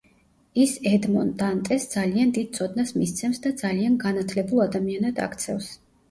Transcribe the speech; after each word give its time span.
ის 0.61 0.71
ედმონ 0.91 1.27
დანტესს 1.41 1.91
ძალიან 1.91 2.31
დიდ 2.37 2.49
ცოდნას 2.59 2.93
მისცემს 3.01 3.41
და 3.43 3.51
ძალიან 3.59 3.97
განათლებულ 4.05 4.63
ადამიანად 4.65 5.21
აქცევს. 5.27 5.69